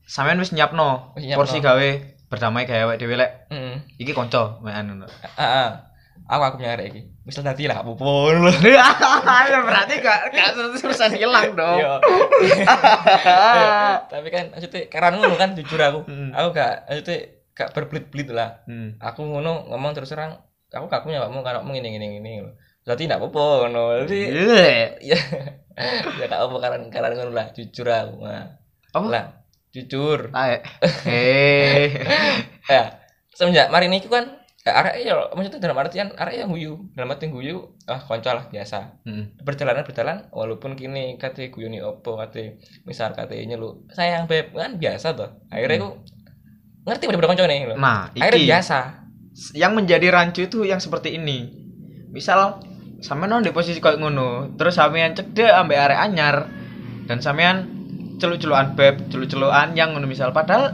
[0.04, 1.88] sampean wis nyiapno porsi gawe
[2.28, 5.06] berdamai gawe awake dhewe lek heeh iki kanca wean ngono.
[5.08, 5.68] heeh
[6.24, 8.84] aku aku nyari iki misal tadi lah apa pun lho Ya
[9.58, 11.78] berarti gak gak 100% hilang dong.
[11.80, 11.94] Iya.
[14.10, 16.30] tapi kan maksudnya karena ngono kan jujur aku Hmm.
[16.32, 17.16] aku gak maksudnya
[17.54, 18.98] gak berbelit-belit lah Hmm.
[19.00, 22.52] aku ngono ngomong terus terang aku gak punya kamu kalau ngene ngene ngene ngono
[22.84, 24.67] berarti ndak apa-apa ngono jadi Iya.
[25.00, 25.19] ya
[26.19, 28.48] ya gak apa karena karena ngono lah jujur aku nah
[28.91, 29.08] Apa?
[29.10, 29.26] lah
[29.72, 30.58] jujur Tae.
[31.10, 31.89] Eh.
[32.67, 32.84] ya
[33.32, 37.28] semenjak mari ini kan ya, arek ya maksudnya dalam artian arek yang guyu dalam arti
[37.28, 39.34] guyu ah konco lah biasa Hmm.
[39.41, 45.17] perjalanan berjalan walaupun kini kate guyoni opo kate misal kate lu sayang beb kan biasa
[45.17, 45.89] tuh akhirnya aku
[46.84, 48.78] ngerti pada konco nih lho Nah, akhirnya biasa
[49.58, 51.50] yang menjadi rancu itu yang seperti ini.
[52.13, 52.62] Misal
[53.04, 56.48] sampean di posisi kayak ngono, terus sampean cedek ambek arek anyar
[57.04, 57.68] dan sampean
[58.16, 60.72] celuk-celukan beb, celuk-celukan yang ngono misal padahal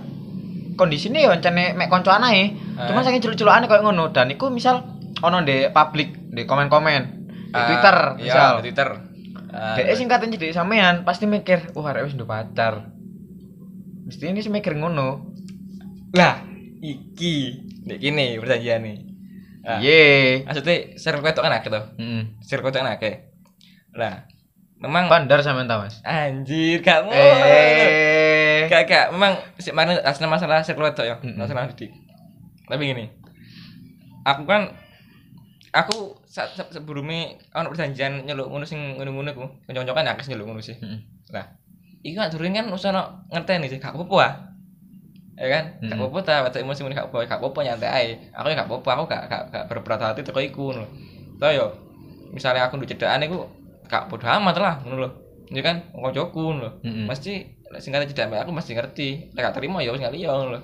[0.77, 2.53] kondisine yo encene mek kanca ae.
[2.79, 3.03] Cuma Ah.
[3.03, 4.85] saking celuk-celukane kayak ngono dan iku misal
[5.19, 7.01] ono di publik, di komen-komen,
[7.49, 8.51] di Ah, Twitter iya, misal.
[8.55, 8.89] di Twitter
[9.49, 12.93] Ah, Dek sing katanya jadi sampean pasti mikir, wah arek wis pacar.
[14.05, 15.25] Mesti ini sih mikir ngono.
[16.09, 16.41] lah
[16.81, 18.97] iki nek kini perjanjian nih
[19.61, 20.43] Iya.
[20.43, 22.23] maksudnya circle itu kan akeh tuh Heeh.
[22.39, 23.15] circle itu kan akeh
[23.91, 24.23] lah
[24.79, 25.99] memang Bandar sampean tahu, Mas.
[26.01, 28.63] anjir kamu Eh.
[28.65, 31.35] gak gak memang sih mana asli masalah circle itu ya Mm-mm.
[31.35, 31.91] masalah didik
[32.63, 33.11] tapi gini
[34.23, 34.71] aku kan
[35.69, 40.47] aku saat se- sebelumnya ono perjanjian nyeluk ngono sing ngono-ngono ku kanca-kanca kan akeh nyeluk
[40.47, 40.99] ngono sih Heeh.
[41.29, 41.45] lah
[41.99, 42.95] iki kan durung kan usah
[43.27, 44.33] ngerteni sih gak apa-apa ah.
[45.39, 45.99] Ya kan gak Mm-mm.
[46.03, 48.89] apa-apa ta waktu emosi muni gak apa-apa gak apa-apa nyantai ae aku ya gak apa-apa
[48.99, 50.85] aku gak gak, gak berberat hati teko iku ngono
[51.39, 51.65] Lah yo
[52.35, 53.37] misalnya aku nduk cedakan iku
[53.87, 55.09] gak bodo amat lah ngono lho
[55.55, 57.07] ya kan kancaku ngono Mm-mm.
[57.07, 57.31] mesti
[57.79, 60.59] sing kata cedak aku mesti ngerti lek gak terima ya wis ngali lho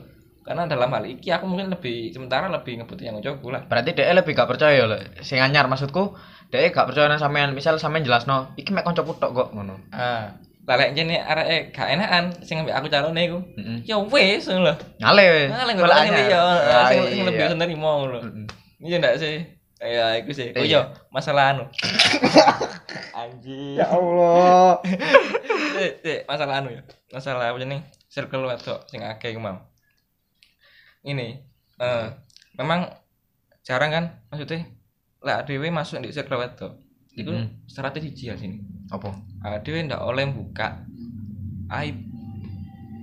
[0.45, 4.13] karena dalam hal iki aku mungkin lebih sementara lebih ngebut yang kancaku lah Berarti dia
[4.13, 4.97] lebih gak percaya lho.
[5.25, 6.13] Sing anyar maksudku,
[6.53, 7.49] dia gak percaya nang sampean.
[7.57, 9.73] Misal sampean jelasno, iki mek kancaku tok kok ngono.
[9.89, 13.77] ah lah lek jene arek gak enakan sing ambek aku calone iku Heeh.
[13.85, 15.23] ya wis ngono lho Ngale
[15.77, 16.25] ngene anyar.
[16.25, 16.41] ya,
[16.89, 17.25] sing sing iya.
[17.29, 18.17] lebih nerima ngono.
[18.25, 18.45] Mm-mm.
[18.81, 19.45] Iya ndak sih?
[19.77, 20.49] Ya iku sih.
[20.57, 20.65] Oh Iya.
[20.65, 20.81] iya,
[21.13, 21.69] masalah anu.
[23.19, 23.77] Anjir.
[23.77, 24.81] Ya Allah.
[25.75, 26.81] Eh, eh, masalah anu ya.
[27.11, 27.83] Masalah apa jeneng?
[28.07, 29.59] Circle wedok sing akeh iku mau.
[31.03, 31.35] Ini
[31.77, 32.05] eh
[32.55, 32.87] memang
[33.61, 34.65] jarang kan maksudnya
[35.19, 36.79] lah dhewe masuk di circle wedok.
[37.11, 37.67] Iku Mm.
[37.67, 38.59] strategi ya sini.
[38.93, 39.09] Apa?
[39.41, 40.85] Ah dhewe ndak oleh buka
[41.69, 41.97] aib.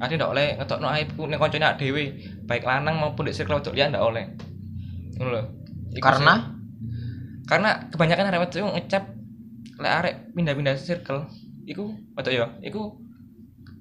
[0.02, 2.04] Ade ndak oleh ngetokno aibku ning kancane awake dhewe,
[2.46, 4.34] baik lanang maupun di circle wedok ndak oleh.
[5.14, 5.42] Ngono lho.
[6.02, 6.58] Karena
[7.46, 9.04] karena kebanyakan arek wedok iku ngecap
[9.78, 11.30] lek arek pindah-pindah circle
[11.66, 12.98] iku wedok ya, iku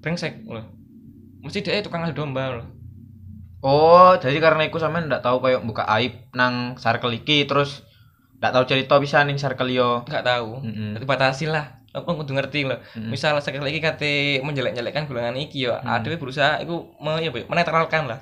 [0.06, 0.62] brengsek lho.
[1.42, 2.66] Mesti dia tukang adu domba lho.
[3.62, 7.86] Oh, jadi karena iku sampean ndak tahu koyo buka aib nang circle iki terus
[8.42, 10.06] ndak tahu cerita bisa ning circle yo.
[10.06, 10.62] Enggak tahu.
[10.66, 10.98] Mm-mm.
[10.98, 11.81] Tapi batasi lah.
[11.91, 12.80] Aku kudu ngerti lho.
[12.95, 13.12] Mm-mm.
[13.12, 15.99] Misal sekali lagi kate menjelek-jelekkan golongan iki ya, Hmm.
[15.99, 18.19] adewe berusaha iku me, ya, menetralkan lah.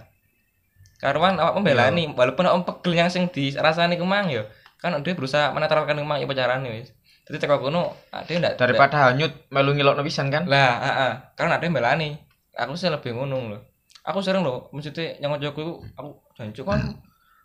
[1.00, 4.44] Karuan awak membelani, walaupun awak pegel yang sing dirasani ku mang ya,
[4.82, 6.92] kan adewe berusaha menetralkan ku mang ya pacarane wis.
[7.24, 10.50] Dadi teko kono adewe ndak Daripada hanyut melu ngilokno pisan kan?
[10.50, 11.12] lah, heeh.
[11.38, 12.18] Karena adewe belani.
[12.58, 13.58] Aku sih lebih ngono lho.
[14.04, 16.98] Aku sering lho, maksudnya yang iku aku jancuk kan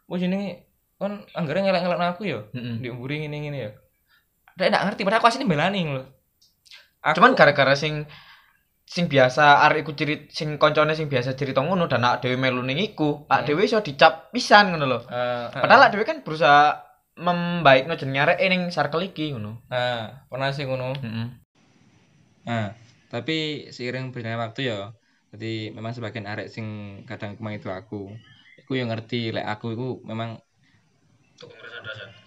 [0.09, 0.57] wis ini
[0.97, 2.41] kan anggere ngelak-ngelakno aku ya.
[2.57, 2.81] Heeh.
[2.81, 3.71] Diumburi ngene-ngene ya.
[4.59, 6.03] Dek ndak ngerti padahal aku asline belani lho.
[7.05, 8.07] Aku, Cuman gara-gara sing
[8.95, 12.63] sing biasa arek iku cirit sing koncone sing biasa cerita ngono dan awak dhewe melu
[12.63, 13.47] ning iku, awak Hmm.
[13.49, 14.99] dhewe iso dicap pisan ngono lho.
[15.09, 16.63] eh, Padahal awak dhewe kan berusaha
[17.27, 19.53] membaikno jenenge arek ning circle iki ngono.
[19.73, 20.95] Nah, pernah sih ngono.
[21.05, 21.27] Heeh.
[22.49, 22.67] Nah,
[23.13, 24.79] tapi seiring berjalannya waktu ya,
[25.33, 26.67] jadi memang sebagian arek sing
[27.09, 28.13] kadang kemang itu aku.
[28.61, 30.39] Iku yang ngerti lek aku iku memang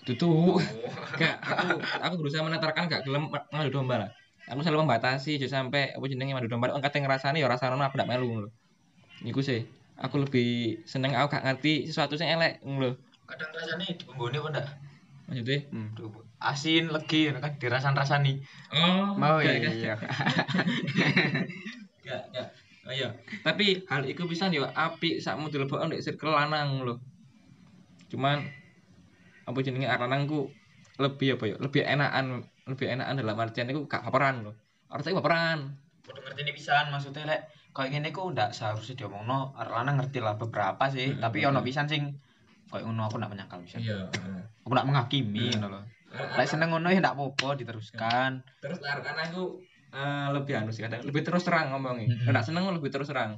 [0.08, 0.56] Tutu.
[1.20, 4.10] Gak, aku aku berusaha menetarkan gak gelem ngadu domba lah.
[4.48, 6.72] Aku selalu membatasi aja sampai apa jenenge ngadu domba.
[6.72, 8.50] Kan kate ngrasani ya rasane aku ndak melu lho.
[9.28, 9.68] Iku sih.
[10.00, 12.92] Aku lebih seneng aku gak ngerti sesuatu sing elek ngono lho.
[13.28, 14.68] kadang rasanya di pembone kok ndak
[15.28, 15.60] Maksudnya?
[15.68, 15.90] hmm.
[16.40, 18.40] asin legi kan dirasan rasani
[18.72, 19.74] Oh, mau gak, gak.
[19.76, 19.94] iya
[22.08, 22.48] Gak, gak.
[22.88, 23.12] Oh iya,
[23.44, 26.96] tapi hal itu bisa yo apik sakmu dilebokno ndek circle lanang lho.
[28.08, 28.48] Cuman
[29.48, 30.52] apa jenenge lanangku
[31.00, 31.56] lebih apa ya?
[31.58, 32.26] Lebih enakan,
[32.68, 34.52] lebih enakan dalam artian iku gak baperan lho.
[34.92, 35.60] Artinya baperan.
[36.04, 40.18] Udah ngerti nih pisan maksudnya lek kayak gini ku ndak seharusnya diomongno arek lanang ngerti
[40.18, 41.52] lah beberapa sih Hmm, tapi betul.
[41.54, 42.02] ono pisan sing
[42.68, 44.10] kayak ngono aku ndak menyangkal pisan Iya.
[44.66, 45.82] aku ndak menghakimi ngono lho
[46.42, 49.62] lek seneng ngono ya ndak apa-apa diteruskan Terus arek lanangku
[49.94, 52.10] eh, lebih anu sih kadang lebih terus terang ngomongnya.
[52.10, 52.34] Mm-mm.
[52.34, 53.38] Ndak seneng lebih terus terang.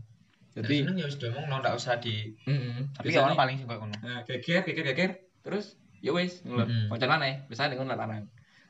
[0.55, 3.81] Jadi, seneng ya wis diomongno ndak usah di mm tapi ya ono paling sing kayak
[3.83, 5.11] ngono Nah, geger, geger, geger,
[5.43, 6.65] terus ya wis, ngono.
[6.65, 6.87] Mm-mm.
[6.91, 8.23] Kancan maneh, biasane ngono lek lanang.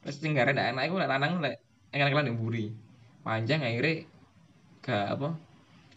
[0.06, 1.56] Terus sing gare ndak enak iku lek lanang lek
[1.94, 2.74] engel-engelan mburi.
[3.26, 4.08] Panjang akhirnya
[4.82, 5.30] gak apa?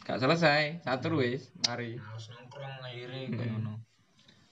[0.02, 1.94] Gak selesai, satu wis, mari.
[1.94, 3.72] harus nongkrong akhirnya kayak ngono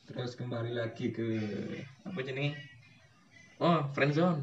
[0.06, 1.26] Terus kembali lagi ke
[2.02, 2.58] apa jenenge?
[3.62, 4.42] Oh, friendzone.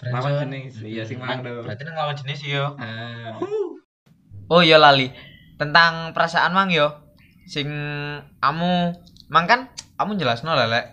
[0.00, 0.16] Friendzone.
[0.16, 0.80] Lawan jenis.
[0.80, 1.60] Iya sing mang do.
[1.64, 3.36] berarti nang lawan jenis yo Ah.
[4.48, 5.12] oh iya lali
[5.56, 6.88] tentang perasaan mang yo
[7.44, 7.68] sing
[8.40, 8.72] kamu
[9.28, 10.86] mang kan kamu jelasno lah lek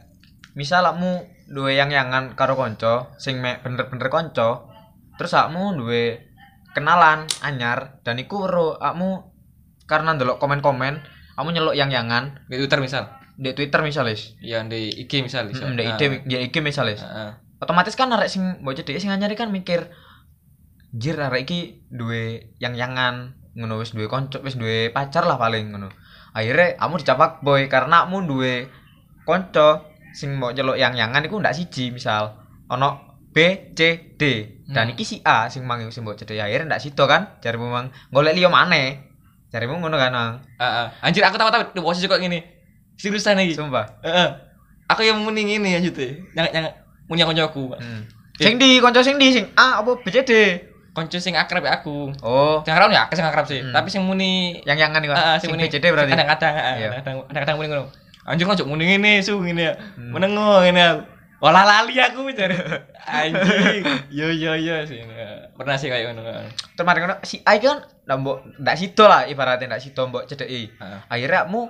[0.54, 1.12] misal kamu
[1.48, 4.70] duwe yang yangan karo konco sing mek bener-bener konco
[5.16, 6.30] terus kamu duwe
[6.72, 9.26] kenalan anyar dan iku weruh kamu
[9.84, 11.02] karena ndelok komen-komen
[11.34, 13.04] kamu nyeluk yang yangan Di Twitter misal.
[13.34, 15.48] di Twitter misalnya Iya, di IG misal.
[15.48, 15.66] misal.
[15.66, 15.96] Hmm, di Ah.
[15.96, 17.32] IG di IG misalnya Heeh.
[17.58, 19.88] otomatis kan arek sing mbok cedek sing anyar kan mikir
[20.92, 25.72] jir arek iki duwe yang yangan ngono wis duwe konco wis duwe pacar lah paling
[25.72, 25.88] ngono
[26.30, 28.56] akhirnya kamu dicapak boy karena kamu duwe
[29.24, 29.88] konco
[30.20, 32.36] sing mau nyeluk yang yangan iku ndak siji misal
[32.68, 33.80] ono B C
[34.20, 34.24] D
[34.68, 34.94] dan Hmm.
[34.94, 38.36] iki si A sing mang sing mbok cedek akhirnya ndak sido kan jarimu mang golek
[38.36, 39.00] liyo maneh
[39.50, 40.34] jarimu ngono kan Mang?
[40.60, 40.88] Ah, ah.
[41.02, 42.38] Anjir aku tahu-tahu di posisi kok gini.
[43.00, 43.56] Seriusan iki.
[43.58, 44.30] sumpah Heeh.
[44.92, 46.22] Aku yang muni ngene ya jute.
[46.36, 46.66] Yang yang
[47.08, 47.74] punya koncoku.
[47.74, 48.02] hmm.
[48.38, 50.34] sing di konco sing di sing A apa B C D
[50.94, 52.12] Konco sing akrab ya aku.
[52.26, 53.62] oh Sing akrab ya aku sing akrab sih.
[53.62, 53.74] Hmm.
[53.74, 56.90] Tapi sing muni yang yangan iku Heeh, sing muni B C D berarti Kadang-kadang Iya.
[57.02, 57.86] kadang kadang muni ngono.
[58.28, 59.74] Anjir kok muni ngene su ngene ya.
[59.96, 60.12] Hmm.
[60.12, 61.02] Menengo ngene aku.
[61.40, 62.52] Walah lali aku cari.
[63.08, 63.84] Anjing.
[64.18, 65.00] Yo yo yo sih.
[65.56, 66.36] Pernah sih kayak ngono.
[66.76, 67.80] kemarin kan si A iki kan
[68.20, 70.76] mbok ndak sido lah ibaratnya ndak sido mbok cedeki.
[70.76, 71.00] Heeh.
[71.08, 71.62] Akhirnya kamu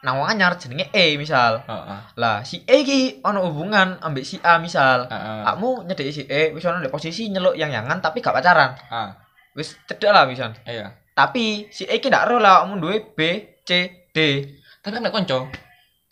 [0.00, 1.60] nang wong anyar jenenge E misal.
[1.68, 1.98] Heeh.
[2.16, 5.04] Lah si E iki ono hubungan ambek si A misal.
[5.04, 5.40] Heeh.
[5.44, 8.72] Kamu nyedeki si E wis ono posisi nyeluk yang yangan tapi gak pacaran.
[8.88, 9.20] Ah,
[9.52, 10.24] Wis cedek lah
[10.64, 10.96] iya.
[11.12, 13.20] Tapi si E iki ndak ero lah kamu duwe B
[13.68, 13.70] C
[14.16, 14.18] D.
[14.80, 15.44] Tapi kan konco.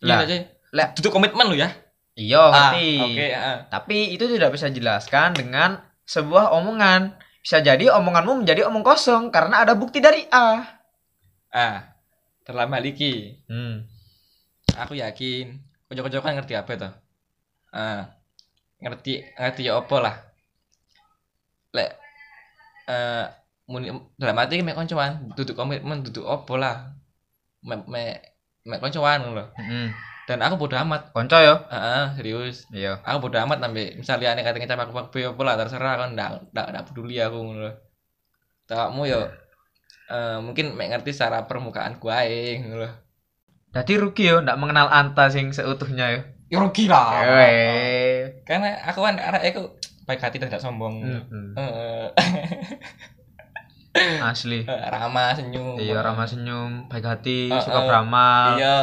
[0.02, 0.46] Iya.
[0.74, 0.92] Lah.
[0.94, 1.72] Duduk komitmen lu ya.
[2.18, 2.90] Iya Ah, ngerti.
[2.98, 3.56] Oke, heeh.
[3.70, 7.14] Tapi itu tidak bisa jelaskan dengan sebuah omongan.
[7.42, 10.66] Bisa jadi omonganmu menjadi omong kosong karena ada bukti dari A.
[11.54, 11.94] Ah.
[12.42, 13.84] Dalam hal iki, Hmm.
[14.74, 16.90] aku yakin konco-konco kan ngerti apa itu.
[17.72, 18.02] Ah.
[18.82, 20.16] Ngerti ngerti ya apa lah.
[21.74, 21.90] Lek
[22.88, 23.26] eh
[23.68, 26.76] muni dalam hati mek koncoan, duduk komitmen, duduk apa lah.
[27.62, 28.37] Mek mek
[28.68, 29.44] mek koncoan lho.
[29.56, 29.88] Heeh.
[30.28, 31.16] Dan aku bodo amat.
[31.16, 31.56] Konco yo.
[31.72, 32.68] Heeh, serius.
[32.68, 33.00] Iya.
[33.00, 36.66] Aku bodo amat nambe misalnya aneh kata ngecap aku pak lah terserah kan ndak ndak
[36.76, 37.72] ndak peduli aku ngono lho.
[38.68, 39.24] Kamu yo
[40.08, 42.90] eh mungkin mek ngerti secara permukaan ku ae ngono lho.
[43.72, 46.20] Jadi rugi yo ndak mengenal Anta sing seutuhnya yo.
[46.52, 47.24] Ya rugi lah.
[48.44, 51.04] Karena aku kan arek aku baik hati dan tidak sombong.
[51.04, 51.56] Hmm.
[53.98, 54.62] Eh, Asli.
[54.68, 55.74] ramah senyum.
[55.74, 57.86] Iya ramah senyum, baik hati, Eh, suka eh.
[57.88, 58.76] beramal, Iya.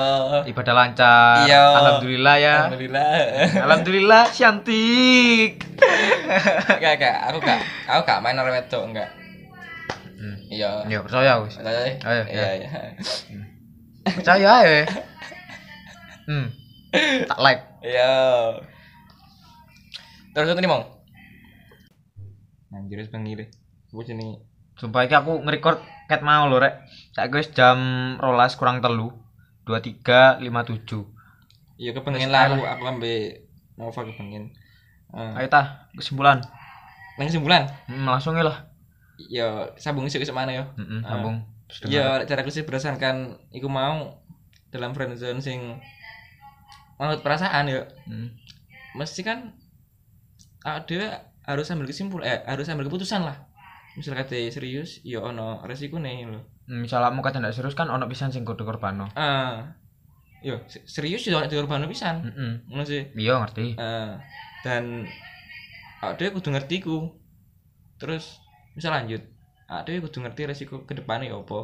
[0.49, 1.45] ibadah lancar.
[1.45, 1.63] Iya.
[1.77, 2.55] Alhamdulillah ya.
[2.65, 3.09] Alhamdulillah.
[3.65, 5.51] Alhamdulillah cantik.
[6.67, 7.15] Enggak, enggak.
[7.29, 7.61] Aku enggak.
[7.85, 9.09] Aku enggak main orang wedok, enggak.
[10.17, 10.35] Hmm.
[10.49, 10.71] Iya.
[10.89, 11.53] Ya percaya wis.
[11.53, 11.79] Percaya?
[11.85, 12.53] Ayo, Iya, ya.
[12.57, 12.69] iya.
[14.09, 14.79] Percaya ae.
[16.25, 16.47] Hmm.
[17.29, 17.61] Tak like.
[17.85, 18.11] Iya.
[20.33, 20.83] Terus itu nih, Mong.
[22.73, 23.47] Anjir wis bengi deh.
[24.75, 26.83] Sumpah iki aku nge-record ket mau lho rek.
[27.15, 27.79] Saiki wis jam
[28.19, 29.11] 12 kurang telu.
[29.65, 30.45] 23.57.
[31.75, 33.17] Iya kepengen lah aku aku ambil
[33.75, 34.53] Nova kepengen.
[35.11, 36.39] Eh, Ayo ta, kesimpulan.
[37.15, 37.63] nang kesimpulan.
[37.87, 38.67] Hmm, langsung lah.
[39.17, 40.63] Ya sambung sih mana ya?
[40.75, 41.15] Heeh, Ah.
[41.15, 41.35] sambung.
[41.87, 44.21] Ya cara aku sih berdasarkan iku mau
[44.69, 45.79] dalam friendzone sing
[46.99, 48.31] menurut perasaan ya Hmm.
[48.95, 49.55] mesti kan
[50.63, 53.39] ada harus ambil kesimpulan eh harus ambil keputusan lah
[53.95, 58.09] misal kata serius ya ono resiko nih loh Misal kamu kata ndak serius kan ono
[58.09, 59.05] pisan sing kudu korbano.
[59.13, 59.69] ah
[60.41, 62.25] yo se- serius yo nek dikorban pisan.
[62.25, 62.53] Heeh.
[62.65, 63.05] ngono sih.
[63.13, 63.77] Iya ngerti.
[63.77, 64.11] Eh,
[64.65, 65.05] dan
[66.01, 67.17] awake kudu ngerti ku.
[67.97, 68.41] Terus
[68.73, 69.21] bisa lanjut
[69.65, 71.59] awake kudu ngerti resiko ke depannya ya apa?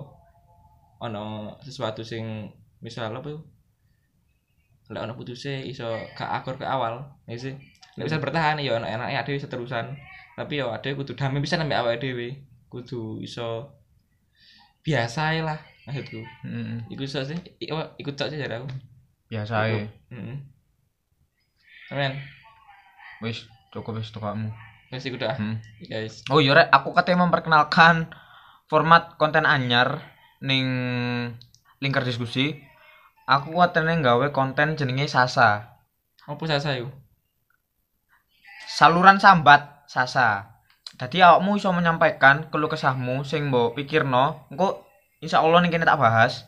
[1.01, 1.25] Ono
[1.61, 3.41] sesuatu sing misal apa
[4.91, 7.57] lek ono putusnya iso gak akur ke awal ya sih.
[7.97, 9.97] Lek bisa bertahan ya ono enaknya ada seterusan
[10.41, 12.27] tapi ya ada kudu damai bisa nambah awake dhewe
[12.65, 13.69] kudu iso
[14.81, 16.81] biasa lah maksudku Heeh.
[16.89, 18.65] iku iso sih ikut tok sih aku
[19.29, 19.85] Biasa ae.
[20.09, 20.37] heeh
[21.91, 22.15] Amen.
[23.19, 23.43] Wis
[23.75, 24.47] cukup wis tukamu.
[24.95, 25.59] Wes iku dah, Hmm.
[25.83, 26.23] guys.
[26.31, 28.07] Oh iya rek, aku katanya memperkenalkan
[28.71, 29.99] format konten anyar
[30.39, 30.67] ning
[31.83, 32.63] lingkar diskusi.
[33.27, 35.79] Aku katanya nggawe konten jenenge Sasa.
[36.23, 36.91] Apa sasa yuk?
[38.71, 40.47] Saluran sambat Sasa.
[40.95, 44.87] Jadi awakmu iso menyampaikan keluh kesahmu sing mbok pikirno, engko
[45.19, 46.47] insya Allah ning kene tak bahas.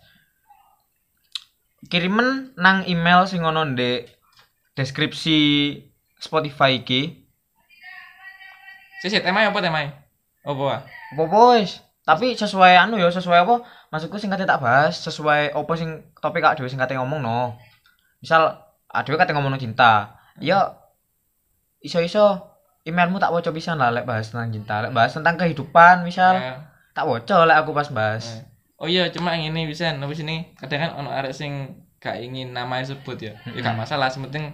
[1.91, 4.08] Kirimen nang email sing ono ndek
[4.79, 5.39] deskripsi
[6.15, 7.27] Spotify iki.
[9.03, 9.60] Si si temanya apa?
[9.60, 10.63] Apa?
[10.71, 10.82] ah?
[10.88, 11.84] Apa boys?
[12.08, 13.67] Tapi sesuai anu ya, sesuai apa?
[13.91, 17.60] Maksudku sing kate tak bahas, sesuai apa sing topik kak dhewe sing kate ngomong no.
[18.23, 18.56] Misal
[18.88, 20.15] adewe kate ngomong cinta.
[20.39, 20.79] Ya
[21.84, 22.52] iso-iso
[22.84, 26.67] emailmu tak waca pisan lah lek bahas tentang cinta, lek bahas tentang kehidupan misal Ya.
[26.91, 28.26] tak waca lek aku pas bahas.
[28.28, 28.43] Eh.
[28.78, 31.72] Oh iya, cuma yang ini bisa, habis ini kadang kan ono arek sing
[32.04, 33.32] gak ingin namanya sebut ya.
[33.48, 34.52] Ya gak masalah, sementing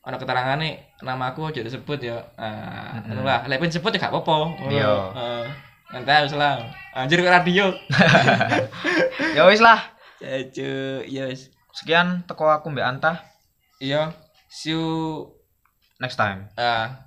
[0.00, 2.22] ono keterangan nih nama aku aja disebut ya.
[2.38, 3.18] Ah, Mm-mm.
[3.18, 4.36] anu lah, lek pun disebut ya gak apa-apa.
[4.70, 4.92] Iya.
[5.10, 5.44] Heeh.
[5.90, 6.62] Nanti harus lah.
[6.94, 7.74] Anjir ke radio.
[9.34, 9.82] Ya wis lah.
[10.22, 11.50] Cacu, yes.
[11.74, 13.12] Sekian teko aku Mbak Anta.
[13.82, 14.14] Iya.
[14.46, 14.82] See you
[15.98, 16.50] Next time.
[16.54, 17.03] ah